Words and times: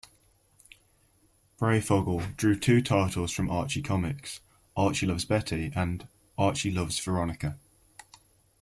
Breyfogle 1.59 2.35
drew 2.35 2.57
two 2.57 2.81
titles 2.81 3.31
for 3.33 3.47
Archie 3.47 3.83
Comics: 3.83 4.39
"Archie 4.75 5.05
loves 5.05 5.25
Betty" 5.25 5.71
and 5.75 6.07
"Archie 6.39 6.71
loves 6.71 6.97
Veronica". 6.99 7.59